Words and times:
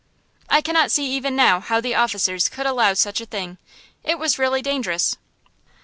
I 0.49 0.61
cannot 0.61 0.89
see 0.91 1.05
even 1.11 1.35
now 1.35 1.59
how 1.59 1.79
the 1.79 1.93
officers 1.93 2.49
could 2.49 2.65
allow 2.65 2.95
such 2.95 3.21
a 3.21 3.25
thing; 3.27 3.59
it 4.03 4.17
was 4.17 4.39
really 4.39 4.63
dangerous. 4.63 5.15